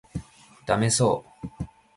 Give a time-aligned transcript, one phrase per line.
[0.65, 1.45] ダメそう